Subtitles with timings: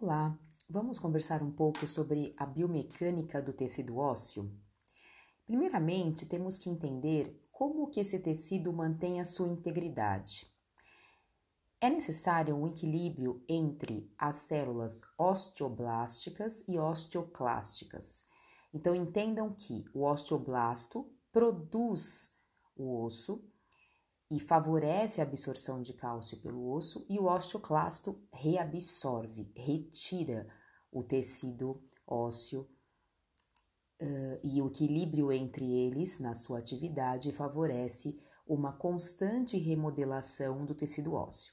[0.00, 0.38] Olá,
[0.70, 4.48] vamos conversar um pouco sobre a biomecânica do tecido ósseo?
[5.44, 10.46] Primeiramente, temos que entender como que esse tecido mantém a sua integridade.
[11.80, 18.24] É necessário um equilíbrio entre as células osteoblásticas e osteoclásticas.
[18.72, 22.38] Então entendam que o osteoblasto produz
[22.76, 23.44] o osso
[24.30, 30.46] e favorece a absorção de cálcio pelo osso, e o osteoclasto reabsorve, retira
[30.92, 32.68] o tecido ósseo
[34.00, 41.14] uh, e o equilíbrio entre eles na sua atividade favorece uma constante remodelação do tecido
[41.14, 41.52] ósseo.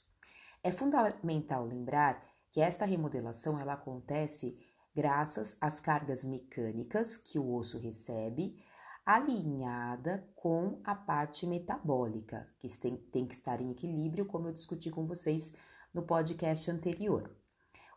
[0.63, 2.19] É fundamental lembrar
[2.51, 4.57] que esta remodelação ela acontece
[4.95, 8.63] graças às cargas mecânicas que o osso recebe,
[9.05, 14.89] alinhada com a parte metabólica, que tem, tem que estar em equilíbrio, como eu discuti
[14.89, 15.53] com vocês
[15.93, 17.29] no podcast anterior.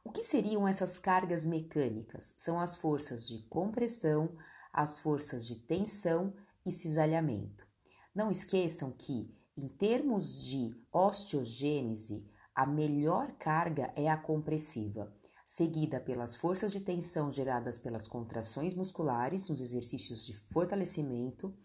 [0.04, 2.34] O que seriam essas cargas mecânicas?
[2.36, 4.36] São as forças de compressão,
[4.72, 6.34] as forças de tensão
[6.64, 7.66] e cisalhamento.
[8.14, 15.17] Não esqueçam que, em termos de osteogênese, a melhor carga é a compressiva
[15.48, 21.56] seguida pelas forças de tensão geradas pelas contrações musculares nos exercícios de fortalecimento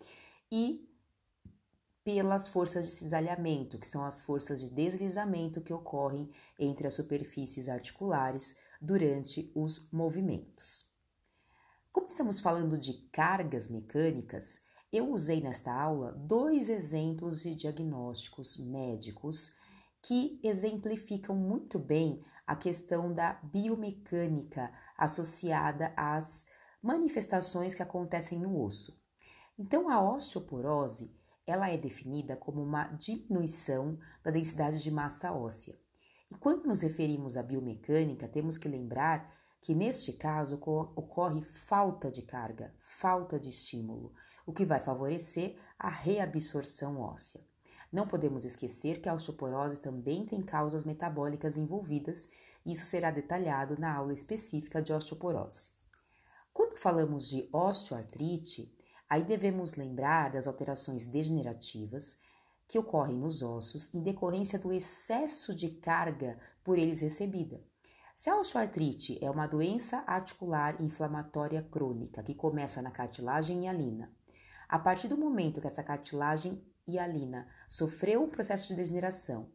[0.50, 0.90] e
[2.02, 7.68] pelas forças de cisalhamento, que são as forças de deslizamento que ocorrem entre as superfícies
[7.68, 10.90] articulares durante os movimentos.
[11.92, 14.62] Como estamos falando de cargas mecânicas,
[14.94, 19.58] eu usei nesta aula dois exemplos de diagnósticos médicos
[20.02, 26.46] que exemplificam muito bem a questão da biomecânica associada às
[26.82, 29.02] manifestações que acontecem no osso.
[29.58, 35.78] Então, a osteoporose ela é definida como uma diminuição da densidade de massa óssea.
[36.32, 40.56] E quando nos referimos à biomecânica, temos que lembrar que neste caso
[40.96, 44.14] ocorre falta de carga, falta de estímulo,
[44.46, 47.42] o que vai favorecer a reabsorção óssea.
[47.94, 52.28] Não podemos esquecer que a osteoporose também tem causas metabólicas envolvidas,
[52.66, 55.70] isso será detalhado na aula específica de osteoporose.
[56.52, 58.76] Quando falamos de osteoartrite,
[59.08, 62.18] aí devemos lembrar das alterações degenerativas
[62.68, 67.62] que ocorrem nos ossos em decorrência do excesso de carga por eles recebida.
[68.16, 74.12] Se a osteoartrite é uma doença articular inflamatória crônica que começa na cartilagem hialina,
[74.68, 79.52] a partir do momento que essa cartilagem hialina sofreu um processo de degeneração.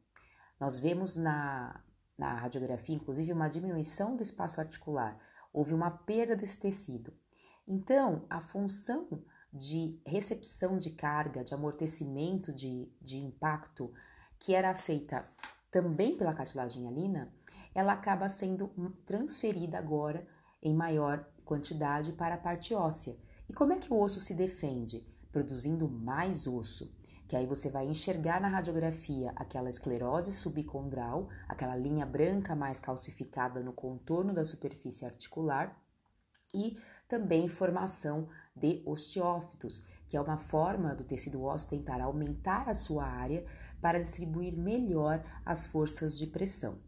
[0.59, 1.83] Nós vemos na,
[2.17, 5.19] na radiografia, inclusive, uma diminuição do espaço articular,
[5.53, 7.13] houve uma perda desse tecido.
[7.67, 9.23] Então, a função
[9.53, 13.93] de recepção de carga, de amortecimento de, de impacto,
[14.39, 15.29] que era feita
[15.71, 17.33] também pela cartilagem hialina,
[17.75, 18.69] ela acaba sendo
[19.07, 20.27] transferida agora
[20.63, 23.17] em maior quantidade para a parte óssea.
[23.49, 25.07] E como é que o osso se defende?
[25.31, 26.98] Produzindo mais osso
[27.29, 33.63] que aí você vai enxergar na radiografia aquela esclerose subcondral, aquela linha branca mais calcificada
[33.63, 35.79] no contorno da superfície articular
[36.55, 42.75] e também formação de osteófitos, que é uma forma do tecido ósseo tentar aumentar a
[42.75, 43.45] sua área
[43.79, 46.79] para distribuir melhor as forças de pressão.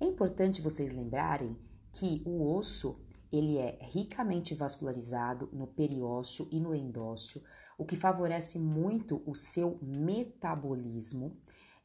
[0.00, 1.54] É importante vocês lembrarem
[1.92, 7.42] que o osso ele é ricamente vascularizado no periósteo e no endósteo,
[7.78, 11.36] o que favorece muito o seu metabolismo.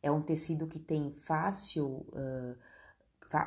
[0.01, 2.55] É um tecido que tem fácil, uh,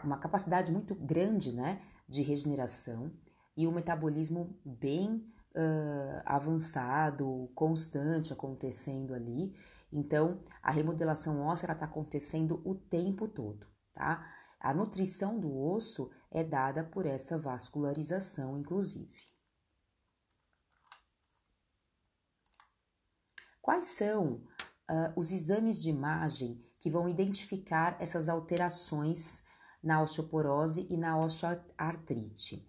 [0.02, 3.12] uma capacidade muito grande né, de regeneração
[3.56, 9.54] e um metabolismo bem uh, avançado, constante acontecendo ali.
[9.92, 14.26] Então, a remodelação óssea está acontecendo o tempo todo, tá?
[14.64, 19.28] A nutrição do osso é dada por essa vascularização, inclusive.
[23.60, 29.44] Quais são uh, os exames de imagem que vão identificar essas alterações
[29.82, 32.66] na osteoporose e na osteoartrite?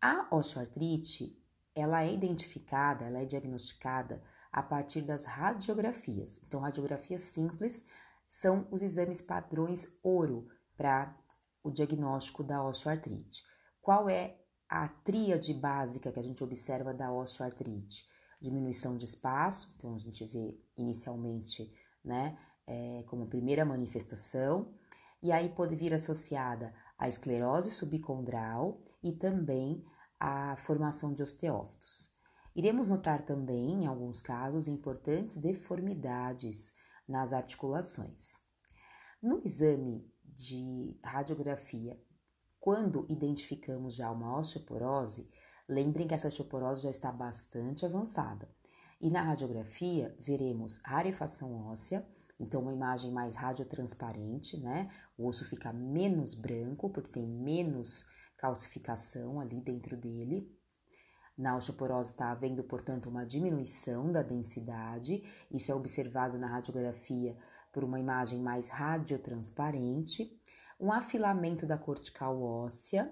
[0.00, 1.38] A osteoartrite,
[1.74, 6.42] ela é identificada, ela é diagnosticada a partir das radiografias.
[6.44, 7.84] Então, radiografias simples
[8.26, 10.48] são os exames padrões ouro
[10.80, 11.14] para
[11.62, 13.44] o diagnóstico da osteoartrite.
[13.82, 18.08] Qual é a tríade básica que a gente observa da osteoartrite?
[18.40, 21.70] Diminuição de espaço, então a gente vê inicialmente,
[22.02, 24.74] né, é, como primeira manifestação,
[25.22, 29.84] e aí pode vir associada a esclerose subcondral e também
[30.18, 32.08] a formação de osteófitos.
[32.56, 36.72] Iremos notar também, em alguns casos, importantes deformidades
[37.06, 38.32] nas articulações.
[39.22, 42.00] No exame de radiografia,
[42.58, 45.30] quando identificamos já uma osteoporose,
[45.68, 48.48] lembrem que essa osteoporose já está bastante avançada.
[49.00, 52.06] E na radiografia veremos rarefação óssea,
[52.38, 54.90] então uma imagem mais radiotransparente, né?
[55.16, 58.06] O osso fica menos branco porque tem menos
[58.36, 60.54] calcificação ali dentro dele.
[61.40, 65.22] Na osteoporose está havendo, portanto, uma diminuição da densidade.
[65.50, 67.34] Isso é observado na radiografia
[67.72, 70.38] por uma imagem mais radiotransparente,
[70.78, 73.10] um afilamento da cortical óssea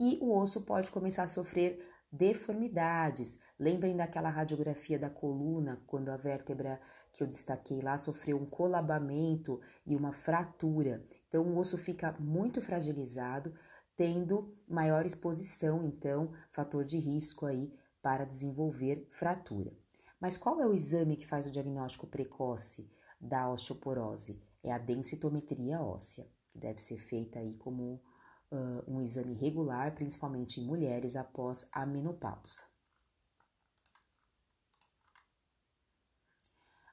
[0.00, 3.38] e o osso pode começar a sofrer deformidades.
[3.58, 6.80] Lembrem daquela radiografia da coluna, quando a vértebra
[7.12, 11.06] que eu destaquei lá sofreu um colabamento e uma fratura.
[11.28, 13.54] Então, o osso fica muito fragilizado,
[13.96, 19.72] tendo maior exposição, então, fator de risco aí para desenvolver fratura.
[20.20, 24.42] Mas qual é o exame que faz o diagnóstico precoce da osteoporose?
[24.62, 28.02] É a densitometria óssea, que deve ser feita aí como
[28.50, 32.62] uh, um exame regular, principalmente em mulheres após a menopausa.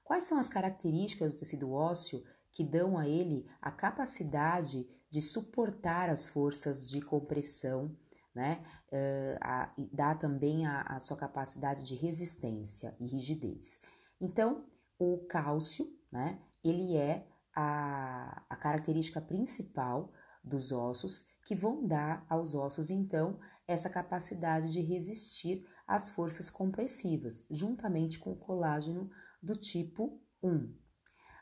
[0.03, 2.21] Quais são as características do tecido ósseo
[2.51, 7.95] que dão a ele a capacidade de suportar as forças de compressão,
[8.33, 8.63] né?
[8.87, 13.79] Uh, a, dá também a, a sua capacidade de resistência e rigidez.
[14.19, 14.65] Então,
[14.97, 16.39] o cálcio, né?
[16.63, 20.13] Ele é a, a característica principal
[20.43, 23.37] dos ossos que vão dar aos ossos, então,
[23.67, 29.09] essa capacidade de resistir às forças compressivas, juntamente com o colágeno
[29.41, 30.80] do tipo 1.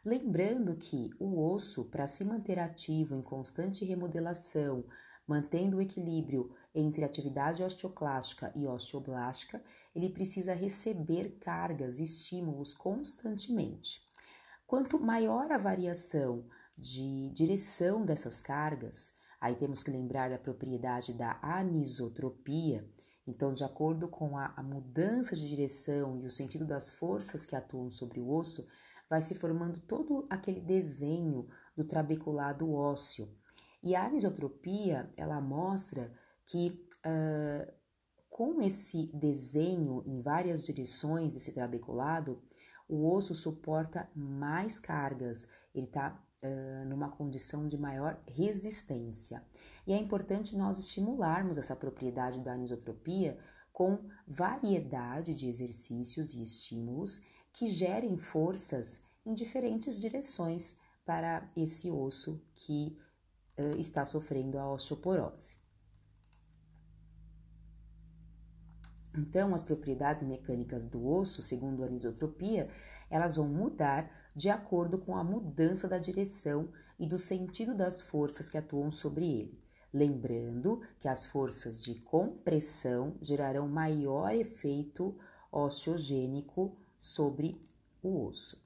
[0.09, 4.83] Lembrando que o osso, para se manter ativo em constante remodelação,
[5.27, 9.63] mantendo o equilíbrio entre atividade osteoclástica e osteoblástica,
[9.93, 14.01] ele precisa receber cargas e estímulos constantemente.
[14.65, 16.43] Quanto maior a variação
[16.75, 22.83] de direção dessas cargas, aí temos que lembrar da propriedade da anisotropia.
[23.27, 27.55] Então, de acordo com a, a mudança de direção e o sentido das forças que
[27.55, 28.67] atuam sobre o osso,
[29.09, 33.27] vai se formando todo aquele desenho do trabeculado ósseo.
[33.81, 36.13] E a anisotropia, ela mostra
[36.45, 37.71] que uh,
[38.29, 42.41] com esse desenho em várias direções desse trabeculado,
[42.87, 49.43] o osso suporta mais cargas, ele está uh, numa condição de maior resistência.
[49.85, 53.37] E é importante nós estimularmos essa propriedade da anisotropia
[53.71, 57.23] com variedade de exercícios e estímulos
[57.59, 62.97] que gerem forças em diferentes direções para esse osso que
[63.59, 65.57] uh, está sofrendo a osteoporose.
[69.17, 72.69] Então, as propriedades mecânicas do osso, segundo a anisotropia,
[73.09, 78.47] elas vão mudar de acordo com a mudança da direção e do sentido das forças
[78.47, 79.61] que atuam sobre ele.
[79.93, 85.17] Lembrando que as forças de compressão gerarão maior efeito
[85.51, 87.61] osteogênico sobre
[88.01, 88.61] o osso.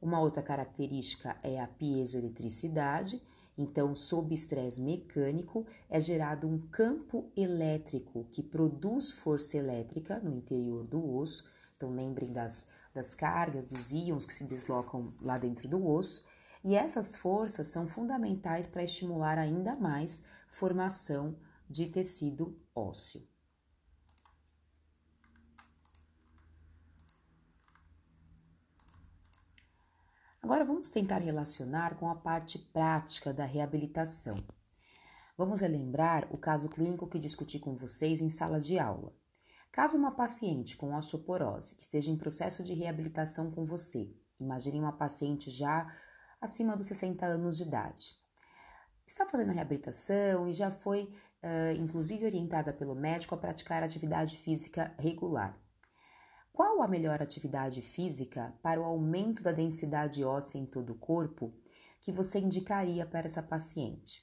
[0.00, 3.22] Uma outra característica é a piezoeletricidade.
[3.56, 10.84] Então, sob estresse mecânico, é gerado um campo elétrico que produz força elétrica no interior
[10.84, 11.48] do osso.
[11.76, 16.24] Então, lembrem das, das cargas, dos íons que se deslocam lá dentro do osso.
[16.64, 21.36] E essas forças são fundamentais para estimular ainda mais formação
[21.68, 23.31] de tecido ósseo.
[30.42, 34.44] Agora vamos tentar relacionar com a parte prática da reabilitação.
[35.38, 39.14] Vamos relembrar o caso clínico que discuti com vocês em sala de aula.
[39.70, 45.48] Caso uma paciente com osteoporose esteja em processo de reabilitação com você, imagine uma paciente
[45.48, 45.86] já
[46.40, 48.16] acima dos 60 anos de idade.
[49.06, 54.36] Está fazendo a reabilitação e já foi, uh, inclusive, orientada pelo médico a praticar atividade
[54.36, 55.61] física regular.
[56.52, 61.50] Qual a melhor atividade física para o aumento da densidade óssea em todo o corpo
[61.98, 64.22] que você indicaria para essa paciente?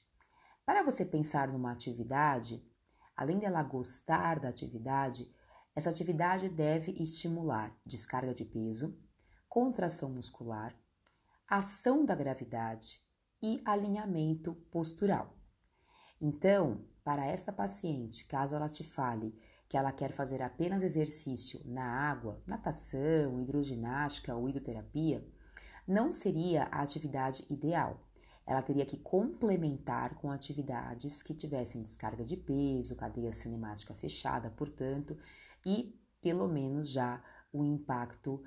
[0.64, 2.64] Para você pensar numa atividade,
[3.16, 5.28] além dela gostar da atividade,
[5.74, 8.96] essa atividade deve estimular descarga de peso,
[9.48, 10.72] contração muscular,
[11.48, 13.00] ação da gravidade
[13.42, 15.36] e alinhamento postural.
[16.20, 19.36] Então, para esta paciente, caso ela te fale
[19.70, 25.24] que ela quer fazer apenas exercício na água, natação, hidroginástica ou hidroterapia,
[25.86, 28.04] não seria a atividade ideal.
[28.44, 35.16] Ela teria que complementar com atividades que tivessem descarga de peso, cadeia cinemática fechada, portanto,
[35.64, 37.22] e pelo menos já
[37.52, 38.42] o impacto,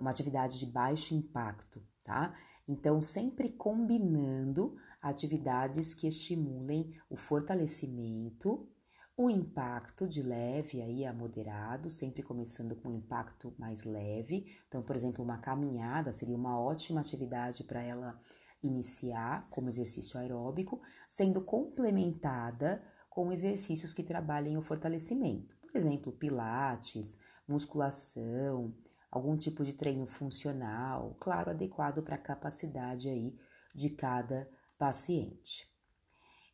[0.00, 2.32] uma atividade de baixo impacto, tá?
[2.68, 8.70] Então, sempre combinando atividades que estimulem o fortalecimento,
[9.18, 14.56] o impacto de leve aí a moderado, sempre começando com um impacto mais leve.
[14.68, 18.16] Então, por exemplo, uma caminhada seria uma ótima atividade para ela
[18.62, 25.56] iniciar como exercício aeróbico, sendo complementada com exercícios que trabalhem o fortalecimento.
[25.62, 28.72] Por exemplo, pilates, musculação,
[29.10, 33.36] algum tipo de treino funcional, claro, adequado para a capacidade aí
[33.74, 34.48] de cada
[34.78, 35.68] paciente.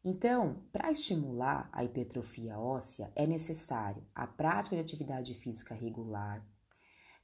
[0.05, 6.47] Então, para estimular a hipertrofia óssea, é necessário a prática de atividade física regular,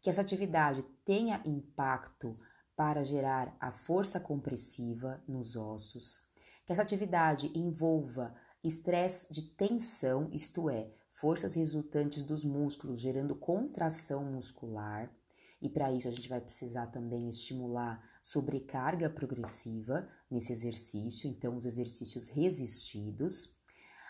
[0.01, 2.39] que essa atividade tenha impacto
[2.75, 6.23] para gerar a força compressiva nos ossos,
[6.65, 8.35] que essa atividade envolva
[8.65, 15.13] estresse de tensão, isto é, forças resultantes dos músculos gerando contração muscular,
[15.61, 21.67] e para isso a gente vai precisar também estimular sobrecarga progressiva nesse exercício, então os
[21.67, 23.57] exercícios resistidos.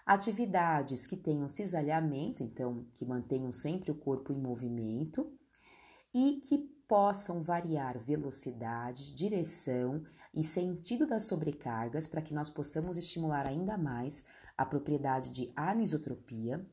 [0.06, 5.32] Atividades que tenham cisalhamento, então que mantenham sempre o corpo em movimento
[6.14, 10.02] e que possam variar velocidade, direção
[10.34, 14.24] e sentido das sobrecargas para que nós possamos estimular ainda mais
[14.56, 16.64] a propriedade de anisotropia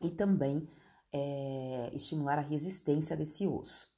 [0.00, 0.68] e também
[1.12, 3.88] é, estimular a resistência desse osso.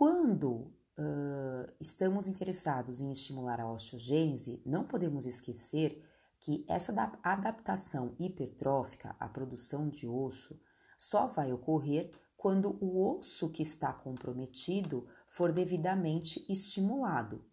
[0.00, 6.02] Quando uh, estamos interessados em estimular a osteogênese, não podemos esquecer
[6.40, 6.90] que essa
[7.22, 10.58] adaptação hipertrófica à produção de osso
[10.96, 17.44] só vai ocorrer quando o osso que está comprometido for devidamente estimulado.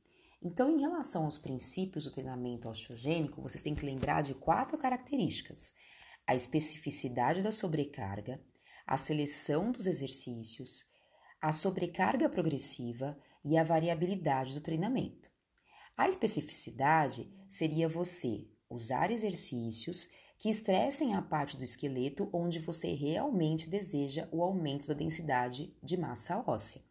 [0.41, 5.73] Então, em relação aos princípios do treinamento osteogênico, vocês têm que lembrar de quatro características:
[6.25, 8.41] a especificidade da sobrecarga,
[8.85, 10.85] a seleção dos exercícios,
[11.41, 15.29] a sobrecarga progressiva e a variabilidade do treinamento.
[15.95, 23.69] A especificidade seria você usar exercícios que estressem a parte do esqueleto onde você realmente
[23.69, 26.81] deseja o aumento da densidade de massa óssea.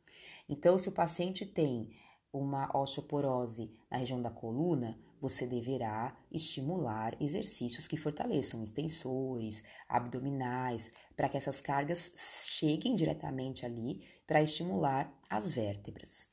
[0.48, 1.90] Então, se o paciente tem
[2.32, 11.28] uma osteoporose na região da coluna, você deverá estimular exercícios que fortaleçam extensores, abdominais, para
[11.28, 12.12] que essas cargas
[12.48, 16.26] cheguem diretamente ali para estimular as vértebras.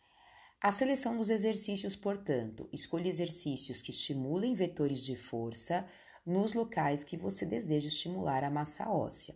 [0.62, 5.86] A seleção dos exercícios, portanto, escolha exercícios que estimulem vetores de força
[6.26, 9.36] nos locais que você deseja estimular a massa óssea.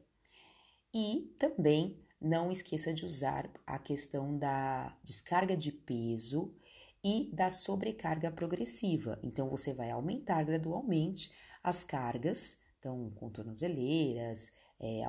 [0.93, 6.55] E também não esqueça de usar a questão da descarga de peso
[7.03, 9.19] e da sobrecarga progressiva.
[9.21, 15.03] Então, você vai aumentar gradualmente as cargas, então, com tornozeleiras, é,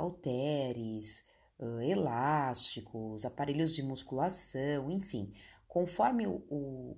[1.58, 5.32] uh, elásticos, aparelhos de musculação, enfim.
[5.66, 6.96] Conforme o, o,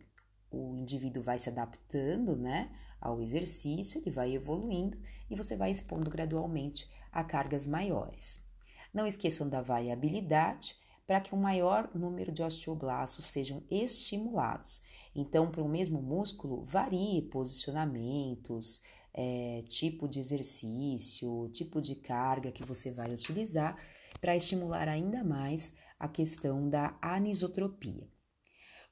[0.50, 4.98] o indivíduo vai se adaptando né, ao exercício, ele vai evoluindo
[5.28, 8.46] e você vai expondo gradualmente a cargas maiores.
[8.92, 10.76] Não esqueçam da variabilidade
[11.06, 14.82] para que um maior número de osteoblastos sejam estimulados.
[15.14, 18.80] Então, para o mesmo músculo, varie posicionamentos,
[19.12, 23.76] é, tipo de exercício, tipo de carga que você vai utilizar
[24.20, 28.08] para estimular ainda mais a questão da anisotropia.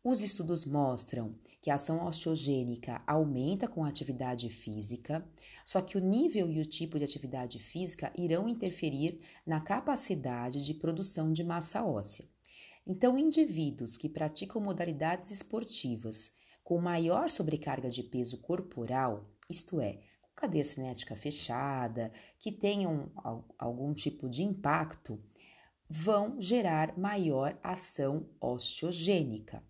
[0.05, 5.27] Os estudos mostram que a ação osteogênica aumenta com a atividade física,
[5.67, 10.75] só que o nível e o tipo de atividade física irão interferir na capacidade de
[10.75, 12.25] produção de massa óssea.
[12.87, 16.33] Então, indivíduos que praticam modalidades esportivas
[16.65, 19.99] com maior sobrecarga de peso corporal, isto é,
[20.39, 23.11] cadeia cinética fechada, que tenham
[23.59, 25.21] algum tipo de impacto,
[25.91, 29.61] vão gerar maior ação osteogênica.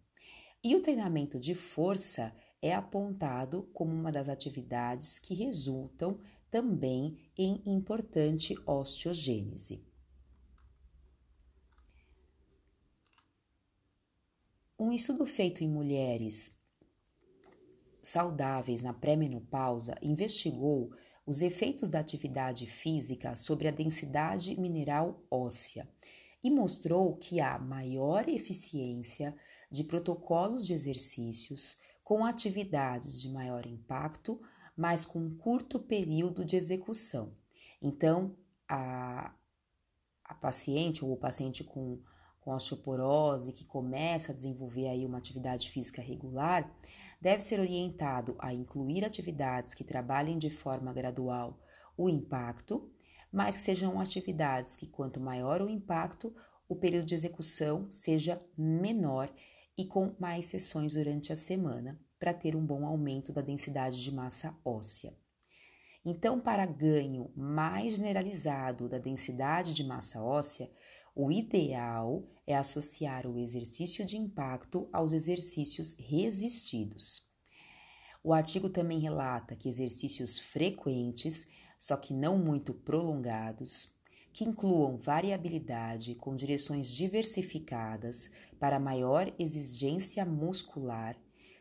[0.63, 6.21] E o treinamento de força é apontado como uma das atividades que resultam
[6.51, 9.83] também em importante osteogênese.
[14.79, 16.58] Um estudo feito em mulheres
[18.09, 20.91] saudáveis na pré-menopausa investigou
[21.27, 25.89] os efeitos da atividade física sobre a densidade mineral óssea
[26.43, 29.37] e mostrou que há maior eficiência
[29.71, 34.41] de protocolos de exercícios com atividades de maior impacto,
[34.75, 37.35] mas com curto período de execução.
[37.83, 38.35] Então,
[38.67, 39.35] a,
[40.25, 42.01] a paciente ou o paciente com,
[42.41, 46.75] com osteoporose que começa a desenvolver aí uma atividade física regular,
[47.21, 51.59] deve ser orientado a incluir atividades que trabalhem de forma gradual
[51.97, 52.91] o impacto,
[53.33, 56.35] mas que sejam atividades que, quanto maior o impacto,
[56.69, 59.33] o período de execução seja menor
[59.77, 64.13] e com mais sessões durante a semana para ter um bom aumento da densidade de
[64.13, 65.17] massa óssea.
[66.05, 70.71] Então, para ganho mais generalizado da densidade de massa óssea,
[71.15, 77.27] o ideal é associar o exercício de impacto aos exercícios resistidos.
[78.23, 81.47] O artigo também relata que exercícios frequentes,
[81.79, 83.95] só que não muito prolongados,
[84.33, 91.17] que incluam variabilidade com direções diversificadas para maior exigência muscular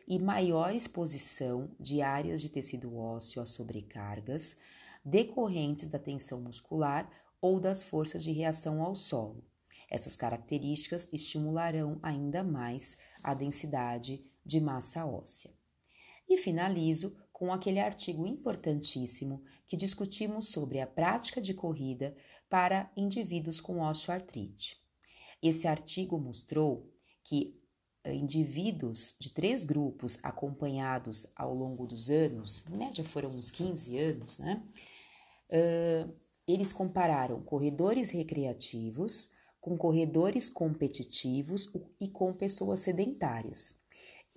[0.06, 4.56] e maior exposição de áreas de tecido ósseo a sobrecargas
[5.04, 9.44] decorrentes da tensão muscular ou das forças de reação ao solo.
[9.90, 15.50] Essas características estimularão ainda mais a densidade de massa óssea.
[16.28, 22.14] E finalizo com aquele artigo importantíssimo que discutimos sobre a prática de corrida
[22.48, 24.82] para indivíduos com osteoartrite.
[25.42, 26.92] Esse artigo mostrou
[27.22, 27.58] que
[28.02, 33.98] eh, indivíduos de três grupos acompanhados ao longo dos anos, em média foram uns 15
[33.98, 34.62] anos, né?
[35.50, 36.12] Uh,
[36.48, 43.78] eles compararam corredores recreativos com corredores competitivos e com pessoas sedentárias.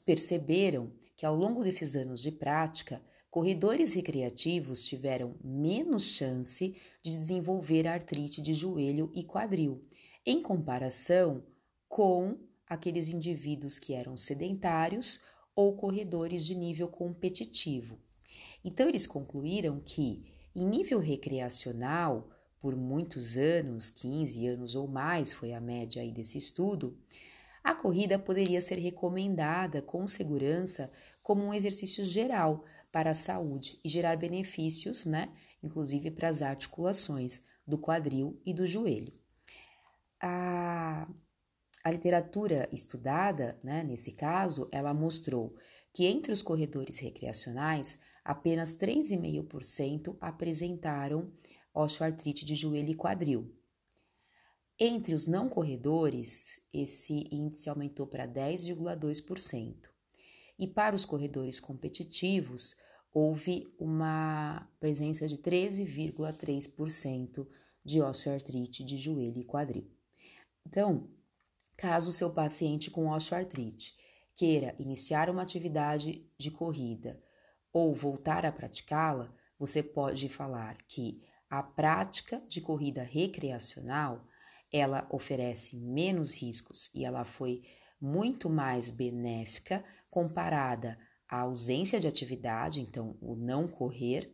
[0.04, 7.88] Perceberam que ao longo desses anos de prática, corredores recreativos tiveram menos chance de desenvolver
[7.88, 9.86] artrite de joelho e quadril,
[10.26, 11.44] em comparação
[11.88, 12.38] com
[12.68, 15.22] aqueles indivíduos que eram sedentários
[15.56, 18.00] ou corredores de nível competitivo.
[18.64, 22.30] Então, eles concluíram que em nível recreacional,
[22.60, 26.98] por muitos anos, 15 anos ou mais foi a média aí desse estudo,
[27.64, 30.92] a corrida poderia ser recomendada com segurança
[31.24, 35.32] como um exercício geral para a saúde e gerar benefícios, né,
[35.64, 39.14] inclusive para as articulações do quadril e do joelho.
[40.20, 41.08] A,
[41.84, 45.56] a literatura estudada, né, nesse caso, ela mostrou
[45.94, 51.32] que entre os corredores recreacionais, apenas 3,5% apresentaram
[51.74, 53.56] osteoartrite de joelho e quadril.
[54.80, 59.90] Entre os não corredores, esse índice aumentou para 10,2%.
[60.58, 62.76] E para os corredores competitivos,
[63.14, 67.48] houve uma presença de 13,3%
[67.84, 69.88] de osteoartrite de joelho e quadril.
[70.66, 71.10] Então,
[71.76, 73.96] caso o seu paciente com osteoartrite
[74.36, 77.22] queira iniciar uma atividade de corrida
[77.74, 84.26] ou voltar a praticá-la, você pode falar que a prática de corrida recreacional
[84.72, 87.64] ela oferece menos riscos e ela foi
[88.00, 90.98] muito mais benéfica comparada
[91.30, 94.34] à ausência de atividade, então o não correr,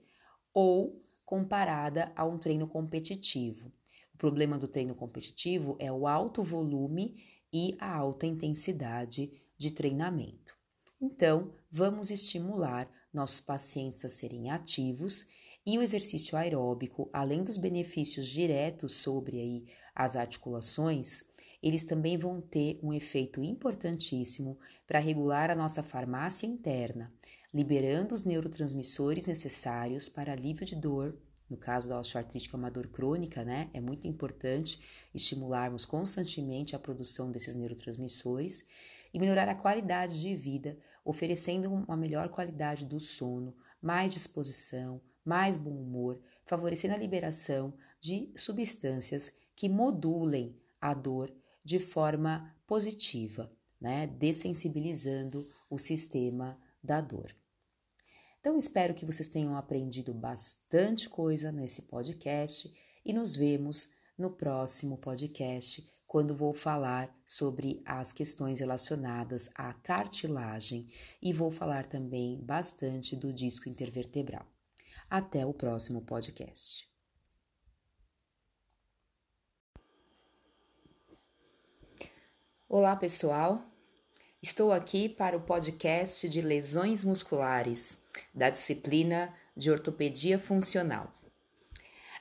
[0.54, 3.72] ou comparada a um treino competitivo.
[4.14, 7.22] O problema do treino competitivo é o alto volume
[7.52, 10.56] e a alta intensidade de treinamento.
[11.00, 15.28] Então, vamos estimular nossos pacientes a serem ativos
[15.66, 21.24] e o exercício aeróbico, além dos benefícios diretos sobre aí as articulações,
[21.62, 27.12] eles também vão ter um efeito importantíssimo para regular a nossa farmácia interna,
[27.54, 31.18] liberando os neurotransmissores necessários para alívio de dor.
[31.50, 33.70] No caso da osteoartrite, que é uma dor crônica, né?
[33.74, 34.82] É muito importante
[35.14, 38.66] estimularmos constantemente a produção desses neurotransmissores
[39.14, 45.56] e melhorar a qualidade de vida, oferecendo uma melhor qualidade do sono, mais disposição, mais
[45.58, 54.06] bom humor, favorecendo a liberação de substâncias que modulem a dor de forma positiva, né?
[54.06, 57.34] Dessensibilizando o sistema da dor.
[58.42, 62.70] Então, espero que vocês tenham aprendido bastante coisa nesse podcast
[63.06, 70.88] e nos vemos no próximo podcast, quando vou falar sobre as questões relacionadas à cartilagem
[71.22, 74.48] e vou falar também bastante do disco intervertebral.
[75.10, 76.90] Até o próximo podcast.
[82.70, 83.64] Olá, pessoal.
[84.42, 88.02] Estou aqui para o podcast de lesões musculares
[88.34, 91.17] da disciplina de ortopedia funcional.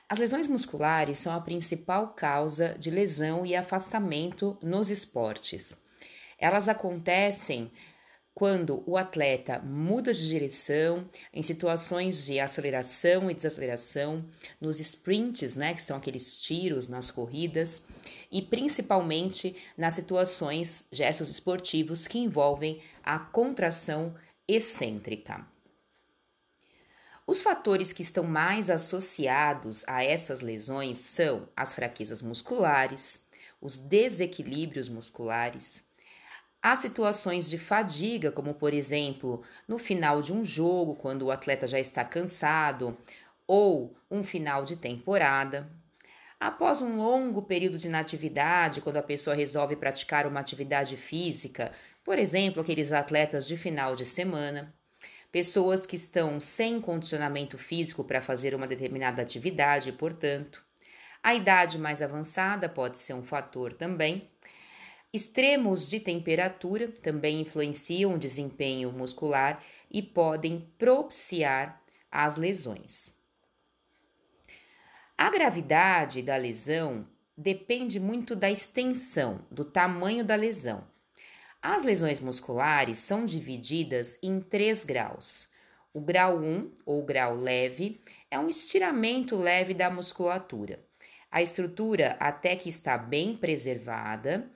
[0.09, 5.73] As lesões musculares são a principal causa de lesão e afastamento nos esportes.
[6.39, 7.69] Elas acontecem
[8.33, 14.23] quando o atleta muda de direção em situações de aceleração e desaceleração,
[14.61, 17.85] nos sprints, né, que são aqueles tiros nas corridas,
[18.31, 24.15] e principalmente nas situações, gestos esportivos que envolvem a contração
[24.47, 25.56] excêntrica.
[27.27, 33.27] Os fatores que estão mais associados a essas lesões são as fraquezas musculares,
[33.61, 35.87] os desequilíbrios musculares,
[36.61, 41.67] Há situações de fadiga, como por exemplo, no final de um jogo, quando o atleta
[41.67, 42.97] já está cansado,
[43.45, 45.69] ou um final de temporada.
[46.39, 51.71] Após um longo período de inatividade, quando a pessoa resolve praticar uma atividade física,
[52.03, 54.73] por exemplo, aqueles atletas de final de semana,
[55.31, 60.63] pessoas que estão sem condicionamento físico para fazer uma determinada atividade, portanto,
[61.21, 64.29] a idade mais avançada pode ser um fator também.
[65.11, 73.15] Extremos de temperatura também influenciam o desempenho muscular e podem propiciar as lesões.
[75.17, 80.87] A gravidade da lesão depende muito da extensão, do tamanho da lesão.
[81.61, 85.49] As lesões musculares são divididas em três graus.
[85.91, 90.85] O grau 1, ou grau leve, é um estiramento leve da musculatura.
[91.31, 94.49] A estrutura até que está bem preservada.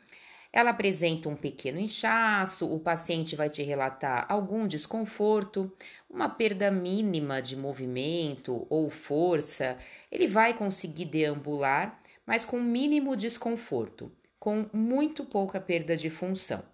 [0.53, 5.71] Ela apresenta um pequeno inchaço, o paciente vai te relatar algum desconforto,
[6.09, 9.77] uma perda mínima de movimento ou força.
[10.11, 16.70] Ele vai conseguir deambular, mas com mínimo desconforto, com muito pouca perda de função.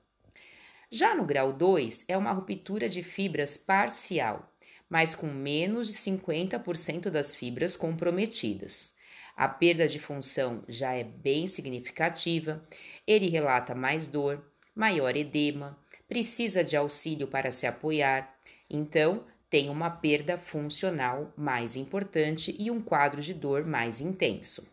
[0.89, 4.50] Já no grau 2, é uma ruptura de fibras parcial,
[4.89, 8.95] mas com menos de 50% das fibras comprometidas.
[9.36, 12.65] A perda de função já é bem significativa,
[13.06, 14.41] ele relata mais dor,
[14.73, 18.34] maior edema, precisa de auxílio para se apoiar,
[18.69, 24.65] então tem uma perda funcional mais importante e um quadro de dor mais intenso.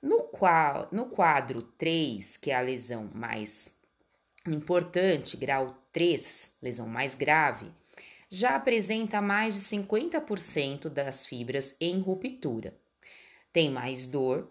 [0.00, 3.73] No, qual, no quadro 3, que é a lesão mais
[4.46, 7.70] importante, grau 3, lesão mais grave,
[8.28, 12.74] já apresenta mais de 50% das fibras em ruptura.
[13.52, 14.50] Tem mais dor,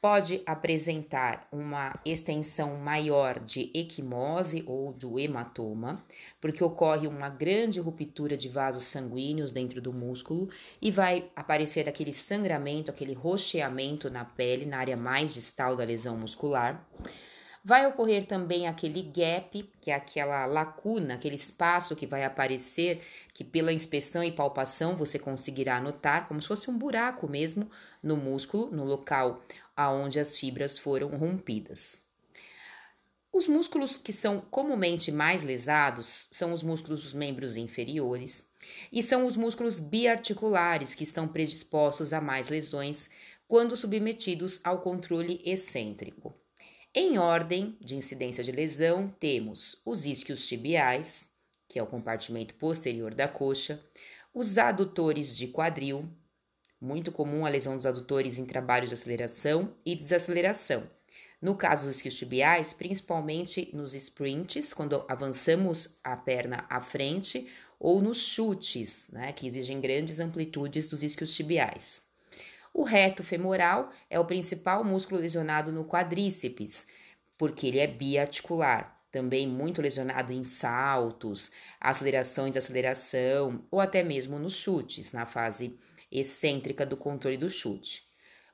[0.00, 6.02] pode apresentar uma extensão maior de equimose ou do hematoma,
[6.40, 10.48] porque ocorre uma grande ruptura de vasos sanguíneos dentro do músculo
[10.80, 16.16] e vai aparecer aquele sangramento, aquele rocheamento na pele, na área mais distal da lesão
[16.16, 16.88] muscular.
[17.62, 23.02] Vai ocorrer também aquele gap, que é aquela lacuna, aquele espaço que vai aparecer,
[23.34, 27.70] que pela inspeção e palpação você conseguirá notar, como se fosse um buraco mesmo
[28.02, 29.42] no músculo, no local
[29.76, 32.06] aonde as fibras foram rompidas.
[33.32, 38.48] Os músculos que são comumente mais lesados são os músculos dos membros inferiores
[38.90, 43.08] e são os músculos biarticulares que estão predispostos a mais lesões
[43.46, 46.39] quando submetidos ao controle excêntrico.
[46.92, 51.28] Em ordem de incidência de lesão, temos os isquios tibiais,
[51.68, 53.80] que é o compartimento posterior da coxa,
[54.34, 56.08] os adutores de quadril,
[56.80, 60.90] muito comum a lesão dos adutores em trabalhos de aceleração e desaceleração.
[61.40, 67.48] No caso dos isquios tibiais, principalmente nos sprints, quando avançamos a perna à frente,
[67.78, 72.09] ou nos chutes, né, que exigem grandes amplitudes dos isquios tibiais.
[72.72, 76.86] O reto femoral é o principal músculo lesionado no quadríceps,
[77.36, 84.38] porque ele é biarticular, também muito lesionado em saltos, aceleração e desaceleração, ou até mesmo
[84.38, 85.78] nos chutes, na fase
[86.10, 88.04] excêntrica do controle do chute.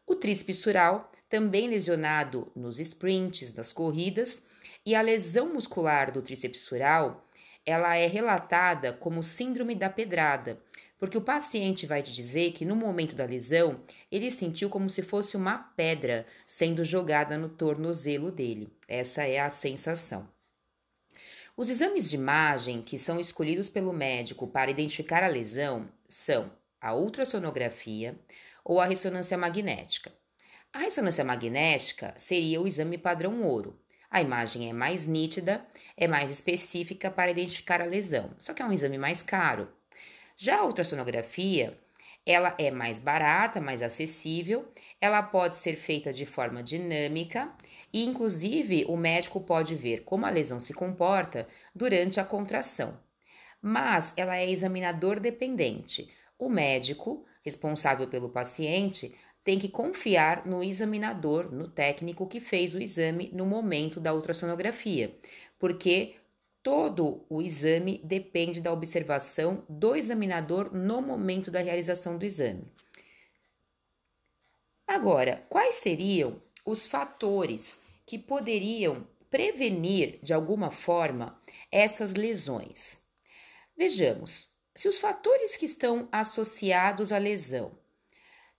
[0.07, 4.47] O tríceps sural, também lesionado nos sprints, nas corridas,
[4.85, 7.27] e a lesão muscular do tríceps sural,
[7.65, 10.61] ela é relatada como síndrome da pedrada,
[10.99, 13.81] porque o paciente vai te dizer que no momento da lesão
[14.11, 18.73] ele sentiu como se fosse uma pedra sendo jogada no tornozelo dele.
[18.89, 20.29] Essa é a sensação.
[21.57, 26.95] Os exames de imagem que são escolhidos pelo médico para identificar a lesão são a
[26.95, 28.19] ultrassonografia
[28.65, 30.13] ou a ressonância magnética.
[30.73, 33.81] A ressonância magnética seria o exame padrão ouro.
[34.11, 38.65] A imagem é mais nítida, é mais específica para identificar a lesão, só que é
[38.65, 39.69] um exame mais caro.
[40.37, 41.79] Já a ultrassonografia,
[42.27, 44.69] ela é mais barata, mais acessível,
[45.01, 47.51] ela pode ser feita de forma dinâmica
[47.93, 52.99] e, inclusive, o médico pode ver como a lesão se comporta durante a contração.
[53.63, 56.11] Mas ela é examinador dependente.
[56.39, 62.83] O médico, responsável pelo paciente, tem que confiar no examinador, no técnico que fez o
[62.83, 65.17] exame no momento da ultrassonografia,
[65.59, 66.17] porque
[66.67, 72.67] Todo o exame depende da observação do examinador no momento da realização do exame.
[74.85, 83.01] Agora, quais seriam os fatores que poderiam prevenir de alguma forma essas lesões?
[83.77, 87.79] Vejamos, se os fatores que estão associados à lesão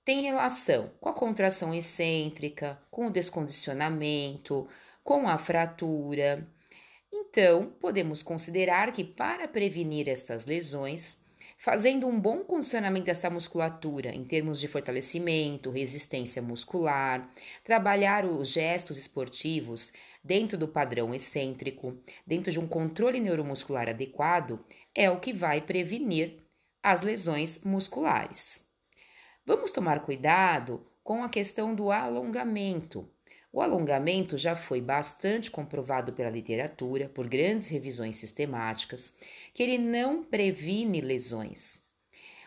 [0.06, 4.66] têm relação com a contração excêntrica, com o descondicionamento,
[5.04, 6.50] com a fratura,
[7.12, 11.24] Então, podemos considerar que para prevenir estas lesões,
[11.58, 17.30] fazendo um bom condicionamento dessa musculatura em termos de fortalecimento, resistência muscular,
[17.64, 19.92] trabalhar os gestos esportivos
[20.24, 26.44] dentro do padrão excêntrico, dentro de um controle neuromuscular adequado, é o que vai prevenir
[26.84, 28.68] as lesões musculares.
[29.46, 33.10] Vamos tomar cuidado com a questão do alongamento.
[33.58, 39.16] O alongamento já foi bastante comprovado pela literatura, por grandes revisões sistemáticas,
[39.52, 41.82] que ele não previne lesões.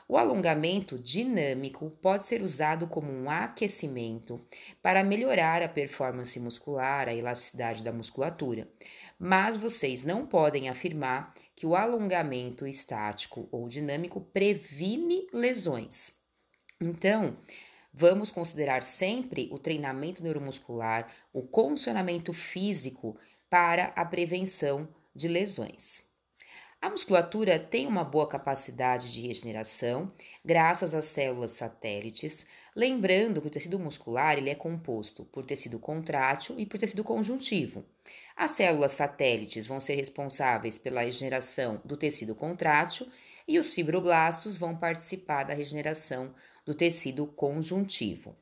[0.06, 4.40] O alongamento dinâmico pode ser usado como um aquecimento
[4.80, 8.68] para melhorar a performance muscular, a elasticidade da musculatura,
[9.18, 16.12] mas vocês não podem afirmar que o alongamento estático ou dinâmico previne lesões.
[16.80, 17.36] Então,
[17.92, 23.16] vamos considerar sempre o treinamento neuromuscular, o condicionamento físico
[23.48, 26.08] para a prevenção de lesões.
[26.82, 30.10] A musculatura tem uma boa capacidade de regeneração
[30.42, 36.58] graças às células satélites, lembrando que o tecido muscular ele é composto por tecido contrátil
[36.58, 37.84] e por tecido conjuntivo.
[38.34, 43.06] As células satélites vão ser responsáveis pela regeneração do tecido contrátil
[43.46, 46.34] e os fibroblastos vão participar da regeneração
[46.66, 48.36] do tecido conjuntivo.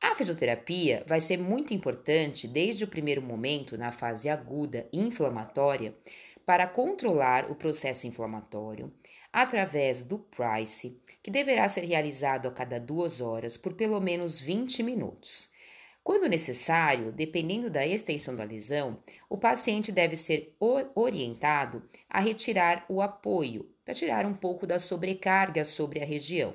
[0.00, 5.94] A fisioterapia vai ser muito importante desde o primeiro momento, na fase aguda inflamatória,
[6.46, 8.92] para controlar o processo inflamatório
[9.32, 14.82] através do PRICE, que deverá ser realizado a cada duas horas por pelo menos 20
[14.82, 15.50] minutos.
[16.02, 20.56] Quando necessário, dependendo da extensão da lesão, o paciente deve ser
[20.94, 26.54] orientado a retirar o apoio para tirar um pouco da sobrecarga sobre a região.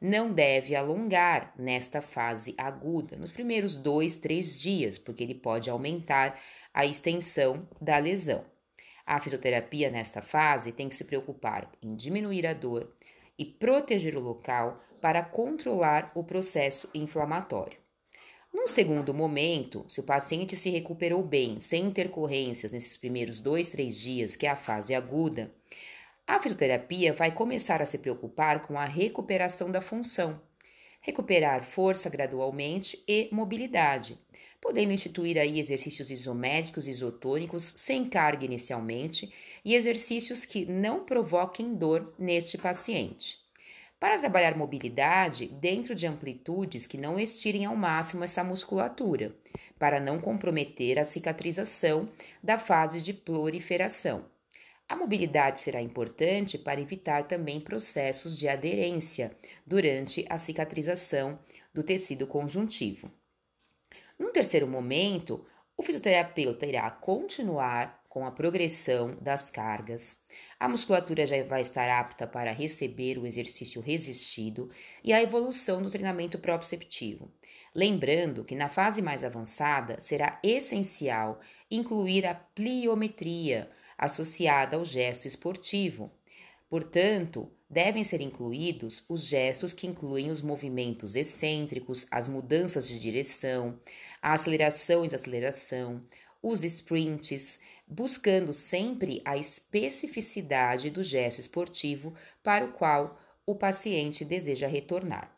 [0.00, 6.40] Não deve alongar nesta fase aguda, nos primeiros dois, três dias, porque ele pode aumentar
[6.72, 8.42] a extensão da lesão.
[9.04, 12.90] A fisioterapia nesta fase tem que se preocupar em diminuir a dor
[13.38, 17.78] e proteger o local para controlar o processo inflamatório.
[18.52, 23.98] Num segundo momento, se o paciente se recuperou bem, sem intercorrências nesses primeiros dois, três
[23.98, 25.54] dias, que é a fase aguda,
[26.30, 30.40] a fisioterapia vai começar a se preocupar com a recuperação da função,
[31.00, 34.16] recuperar força gradualmente e mobilidade,
[34.60, 42.14] podendo instituir aí exercícios isométricos isotônicos sem carga inicialmente e exercícios que não provoquem dor
[42.16, 43.40] neste paciente.
[43.98, 49.34] Para trabalhar mobilidade dentro de amplitudes que não estirem ao máximo essa musculatura,
[49.80, 52.08] para não comprometer a cicatrização
[52.40, 54.29] da fase de proliferação.
[54.90, 59.30] A mobilidade será importante para evitar também processos de aderência
[59.64, 61.38] durante a cicatrização
[61.72, 63.08] do tecido conjuntivo.
[64.18, 70.24] Num terceiro momento, o fisioterapeuta irá continuar com a progressão das cargas.
[70.58, 74.72] A musculatura já vai estar apta para receber o exercício resistido
[75.04, 77.32] e a evolução do treinamento proprioceptivo.
[77.72, 81.38] Lembrando que na fase mais avançada será essencial
[81.70, 86.10] incluir a pliometria associada ao gesto esportivo.
[86.68, 93.78] Portanto, devem ser incluídos os gestos que incluem os movimentos excêntricos, as mudanças de direção,
[94.22, 96.02] a aceleração e desaceleração,
[96.42, 104.66] os sprints, buscando sempre a especificidade do gesto esportivo para o qual o paciente deseja
[104.66, 105.36] retornar.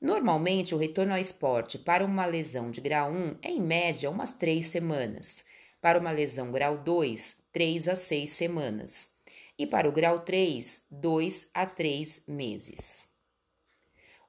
[0.00, 4.34] Normalmente, o retorno ao esporte para uma lesão de grau 1 é em média umas
[4.34, 5.44] 3 semanas,
[5.80, 9.10] para uma lesão grau 2, 3 a 6 semanas
[9.58, 13.06] e para o grau 3, 2 a 3 meses.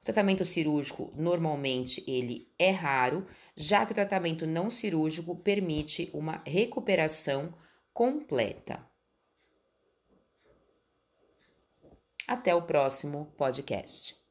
[0.00, 6.42] O tratamento cirúrgico normalmente ele é raro, já que o tratamento não cirúrgico permite uma
[6.46, 7.54] recuperação
[7.92, 8.86] completa.
[12.28, 14.23] Até o próximo podcast.